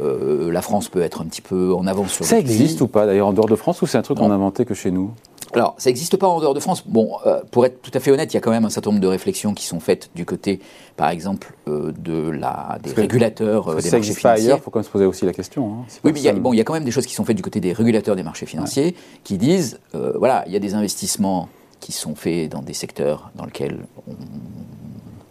la 0.00 0.62
France 0.62 0.88
peut 0.88 1.02
être 1.02 1.22
un 1.22 1.26
petit 1.26 1.40
peu 1.40 1.72
en 1.74 1.86
avance 1.86 2.12
sur 2.12 2.24
Ça 2.24 2.38
existe 2.38 2.80
ou 2.80 2.88
pas 2.88 3.06
d'ailleurs 3.06 3.28
en 3.28 3.32
dehors 3.32 3.48
de 3.48 3.56
France 3.56 3.80
ou 3.82 3.86
c'est 3.86 3.98
un 3.98 4.02
truc 4.02 4.18
qu'on 4.18 4.30
a 4.30 4.34
inventé 4.34 4.64
que 4.64 4.74
chez 4.74 4.90
nous? 4.90 5.12
Alors, 5.58 5.74
ça 5.76 5.90
n'existe 5.90 6.16
pas 6.16 6.28
en 6.28 6.40
dehors 6.40 6.54
de 6.54 6.60
France. 6.60 6.84
Bon, 6.86 7.16
euh, 7.26 7.40
pour 7.50 7.66
être 7.66 7.82
tout 7.82 7.90
à 7.92 7.98
fait 7.98 8.12
honnête, 8.12 8.32
il 8.32 8.36
y 8.36 8.38
a 8.38 8.40
quand 8.40 8.52
même 8.52 8.64
un 8.64 8.70
certain 8.70 8.90
nombre 8.90 9.02
de 9.02 9.08
réflexions 9.08 9.54
qui 9.54 9.66
sont 9.66 9.80
faites 9.80 10.08
du 10.14 10.24
côté, 10.24 10.60
par 10.96 11.10
exemple, 11.10 11.54
euh, 11.66 11.92
de 11.98 12.30
la, 12.30 12.78
des 12.80 12.92
régulateurs 12.92 13.68
euh, 13.68 13.80
des 13.80 13.90
marchés 13.90 14.14
financiers. 14.14 14.22
Pas 14.22 14.30
ailleurs, 14.32 14.58
il 14.58 14.62
faut 14.62 14.70
quand 14.70 14.78
même 14.78 14.84
se 14.84 14.90
poser 14.90 15.04
aussi 15.04 15.26
la 15.26 15.32
question. 15.32 15.66
Hein. 15.66 15.86
Oui, 16.04 16.12
mais 16.12 16.20
il 16.20 16.22
y, 16.22 16.28
a, 16.28 16.32
bon, 16.32 16.52
il 16.52 16.58
y 16.58 16.60
a 16.60 16.64
quand 16.64 16.74
même 16.74 16.84
des 16.84 16.92
choses 16.92 17.06
qui 17.06 17.14
sont 17.14 17.24
faites 17.24 17.36
du 17.36 17.42
côté 17.42 17.58
des 17.58 17.72
régulateurs 17.72 18.14
des 18.14 18.22
marchés 18.22 18.46
financiers 18.46 18.94
qui 19.24 19.36
disent, 19.36 19.80
voilà, 19.92 20.44
il 20.46 20.52
y 20.52 20.56
a 20.56 20.60
des 20.60 20.74
investissements 20.74 21.48
qui 21.80 21.90
sont 21.90 22.14
faits 22.14 22.50
dans 22.50 22.62
des 22.62 22.72
secteurs 22.72 23.30
dans 23.34 23.44
lesquels 23.44 23.80
on 24.06 24.14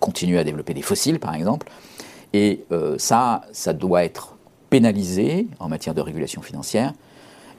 continue 0.01 0.37
à 0.37 0.43
développer 0.43 0.73
des 0.73 0.81
fossiles, 0.81 1.19
par 1.19 1.33
exemple, 1.35 1.67
et 2.33 2.65
ça, 2.97 3.43
ça 3.53 3.71
doit 3.71 4.03
être 4.03 4.35
pénalisé 4.69 5.47
en 5.59 5.69
matière 5.69 5.95
de 5.95 6.01
régulation 6.01 6.41
financière 6.41 6.93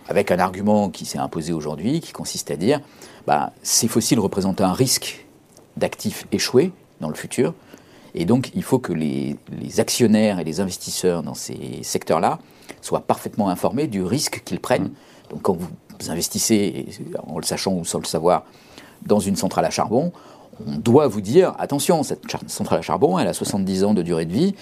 avec 0.08 0.30
un 0.30 0.38
argument 0.38 0.88
qui 0.88 1.04
s'est 1.04 1.18
imposé 1.18 1.52
aujourd'hui, 1.52 2.00
qui 2.00 2.12
consiste 2.12 2.50
à 2.50 2.56
dire 2.56 2.80
bah, 3.26 3.52
ces 3.62 3.88
fossiles 3.88 4.20
représentent 4.20 4.60
un 4.60 4.72
risque 4.72 5.26
d'actifs 5.76 6.26
échoués 6.32 6.72
dans 7.00 7.08
le 7.08 7.14
futur, 7.14 7.54
et 8.14 8.24
donc 8.24 8.50
il 8.54 8.62
faut 8.62 8.78
que 8.78 8.92
les, 8.92 9.36
actionnaires 9.78 10.40
et 10.40 10.44
les 10.44 10.60
investisseurs 10.60 11.22
dans 11.22 11.34
ces 11.34 11.82
secteurs-là 11.82 12.38
soient 12.80 13.02
parfaitement 13.02 13.48
informés 13.48 13.86
du 13.86 14.02
risque 14.02 14.42
qu'ils 14.44 14.60
prennent. 14.60 14.84
Mmh. 14.84 15.30
Donc 15.30 15.42
quand 15.42 15.54
vous 15.54 16.10
investissez, 16.10 16.86
en 17.26 17.38
le 17.38 17.44
sachant 17.44 17.74
ou 17.74 17.84
sans 17.84 17.98
le 17.98 18.06
savoir, 18.06 18.44
dans 19.02 19.20
une 19.20 19.36
centrale 19.36 19.64
à 19.64 19.70
charbon, 19.70 20.12
on 20.66 20.78
doit 20.78 21.06
vous 21.06 21.20
dire 21.20 21.54
attention, 21.58 22.02
cette 22.02 22.22
centrale 22.46 22.80
à 22.80 22.82
charbon, 22.82 23.18
elle 23.18 23.28
a 23.28 23.32
70 23.32 23.84
ans 23.84 23.94
de 23.94 24.02
durée 24.02 24.24
de 24.24 24.32
vie, 24.32 24.54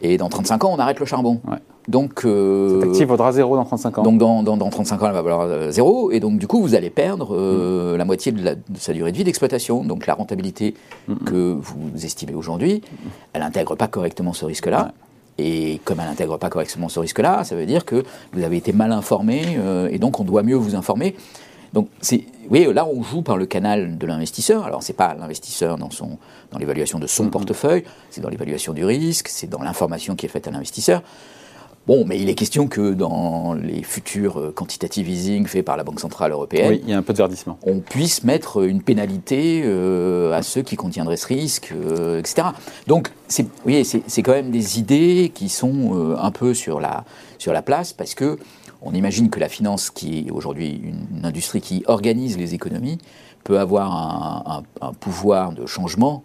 et 0.00 0.18
dans 0.18 0.28
35 0.28 0.64
ans, 0.64 0.74
on 0.74 0.78
arrête 0.78 1.00
le 1.00 1.06
charbon. 1.06 1.40
Donc, 1.88 2.24
euh, 2.24 2.80
Cet 2.80 2.90
actif 2.90 3.08
vaudra 3.08 3.32
zéro 3.32 3.56
dans 3.56 3.64
35 3.64 3.98
ans. 3.98 4.02
Donc 4.02 4.18
dans, 4.18 4.42
dans, 4.42 4.70
35 4.70 5.02
ans, 5.02 5.06
elle 5.06 5.12
va 5.12 5.22
valoir 5.22 5.42
euh, 5.42 5.70
zéro, 5.70 6.10
et 6.10 6.20
donc 6.20 6.38
du 6.38 6.46
coup, 6.46 6.60
vous 6.60 6.74
allez 6.74 6.90
perdre 6.90 7.34
euh, 7.36 7.94
mm. 7.94 7.98
la 7.98 8.04
moitié 8.04 8.32
de, 8.32 8.58
sa 8.76 8.92
durée 8.92 9.12
de 9.12 9.16
vie 9.16 9.24
d'exploitation. 9.24 9.84
Donc 9.84 10.06
la 10.06 10.14
rentabilité 10.14 10.74
que 11.26 11.56
vous 11.58 12.04
estimez 12.04 12.34
aujourd'hui, 12.34 12.82
elle 13.32 13.42
n'intègre 13.42 13.76
pas 13.76 13.88
correctement 13.88 14.32
ce 14.32 14.44
risque-là. 14.44 14.92
Et 15.36 15.80
comme 15.84 15.98
elle 16.00 16.06
n'intègre 16.06 16.38
pas 16.38 16.48
correctement 16.48 16.88
ce 16.88 17.00
risque-là, 17.00 17.42
ça 17.42 17.56
veut 17.56 17.66
dire 17.66 17.84
que 17.84 18.04
vous 18.32 18.42
avez 18.44 18.56
été 18.56 18.72
mal 18.72 18.92
informé, 18.92 19.58
et 19.90 19.98
donc 19.98 20.20
on 20.20 20.24
doit 20.24 20.42
mieux 20.42 20.54
vous 20.54 20.74
informer. 20.76 21.16
Donc, 21.74 21.88
vous 22.00 22.18
voyez, 22.48 22.72
là, 22.72 22.86
on 22.86 23.02
joue 23.02 23.22
par 23.22 23.36
le 23.36 23.46
canal 23.46 23.98
de 23.98 24.06
l'investisseur. 24.06 24.64
Alors, 24.64 24.82
ce 24.82 24.92
n'est 24.92 24.96
pas 24.96 25.14
l'investisseur 25.14 25.76
dans, 25.76 25.90
son, 25.90 26.18
dans 26.52 26.58
l'évaluation 26.58 27.00
de 27.00 27.08
son 27.08 27.26
mm-hmm. 27.26 27.30
portefeuille, 27.30 27.84
c'est 28.10 28.20
dans 28.20 28.28
l'évaluation 28.28 28.72
du 28.72 28.84
risque, 28.84 29.26
c'est 29.28 29.48
dans 29.48 29.60
l'information 29.60 30.14
qui 30.14 30.24
est 30.24 30.28
faite 30.28 30.46
à 30.46 30.52
l'investisseur. 30.52 31.02
Bon, 31.86 32.06
mais 32.06 32.18
il 32.18 32.30
est 32.30 32.34
question 32.34 32.66
que 32.66 32.94
dans 32.94 33.52
les 33.52 33.82
futurs 33.82 34.40
euh, 34.40 34.52
quantitative 34.52 35.06
easing 35.06 35.46
faits 35.46 35.66
par 35.66 35.76
la 35.76 35.84
Banque 35.84 36.00
Centrale 36.00 36.32
Européenne, 36.32 36.70
oui, 36.70 36.80
il 36.82 36.88
y 36.88 36.94
a 36.94 36.96
un 36.96 37.02
peu 37.02 37.12
de 37.12 37.18
verdissement. 37.18 37.58
on 37.62 37.80
puisse 37.80 38.24
mettre 38.24 38.64
une 38.64 38.80
pénalité 38.80 39.62
euh, 39.66 40.32
à 40.32 40.42
ceux 40.42 40.62
qui 40.62 40.76
contiendraient 40.76 41.18
ce 41.18 41.26
risque, 41.26 41.74
euh, 41.74 42.20
etc. 42.20 42.48
Donc, 42.86 43.10
c'est, 43.28 43.46
oui, 43.66 43.84
c'est, 43.84 44.22
quand 44.22 44.32
même 44.32 44.50
des 44.50 44.78
idées 44.78 45.30
qui 45.34 45.50
sont 45.50 46.16
un 46.18 46.30
peu 46.30 46.54
sur 46.54 46.80
la, 46.80 47.04
sur 47.36 47.52
la 47.52 47.60
place 47.60 47.92
parce 47.92 48.14
que 48.14 48.38
on 48.84 48.92
imagine 48.92 49.30
que 49.30 49.40
la 49.40 49.48
finance, 49.48 49.90
qui 49.90 50.26
est 50.26 50.30
aujourd'hui 50.30 50.80
une, 50.82 51.24
industrie 51.24 51.60
qui 51.60 51.82
organise 51.86 52.36
les 52.38 52.54
économies, 52.54 52.98
peut 53.42 53.58
avoir 53.58 54.62
un, 54.80 54.92
pouvoir 54.94 55.52
de 55.52 55.66
changement 55.66 56.22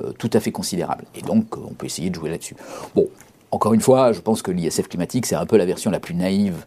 euh, 0.00 0.12
tout 0.12 0.30
à 0.32 0.40
fait 0.40 0.52
considérable. 0.52 1.04
Et 1.14 1.22
donc, 1.22 1.56
on 1.56 1.74
peut 1.74 1.86
essayer 1.86 2.10
de 2.10 2.14
jouer 2.14 2.30
là-dessus. 2.30 2.56
Bon, 2.94 3.08
encore 3.50 3.74
une 3.74 3.80
fois, 3.80 4.12
je 4.12 4.20
pense 4.20 4.42
que 4.42 4.50
l'ISF 4.50 4.88
climatique, 4.88 5.26
c'est 5.26 5.34
un 5.34 5.46
peu 5.46 5.56
la 5.56 5.66
version 5.66 5.90
la 5.90 6.00
plus 6.00 6.14
naïve 6.14 6.64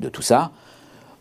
de 0.00 0.08
tout 0.08 0.22
ça. 0.22 0.52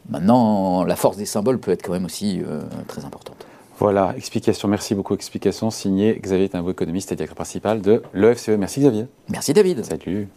Maintenant, 0.09 0.83
la 0.83 0.95
force 0.95 1.17
des 1.17 1.25
symboles 1.25 1.59
peut 1.59 1.71
être 1.71 1.83
quand 1.83 1.93
même 1.93 2.05
aussi 2.05 2.41
euh, 2.45 2.61
très 2.87 3.05
importante. 3.05 3.45
Voilà, 3.79 4.13
explication, 4.17 4.67
merci 4.67 4.93
beaucoup. 4.95 5.13
Explication 5.13 5.71
signée 5.71 6.19
Xavier 6.21 6.49
Timbo, 6.49 6.71
économiste 6.71 7.11
et 7.11 7.15
directeur 7.15 7.35
principal 7.35 7.81
de 7.81 8.03
l'EFCE. 8.13 8.49
Merci 8.49 8.81
Xavier. 8.81 9.07
Merci 9.29 9.53
David. 9.53 9.83
Salut. 9.85 10.27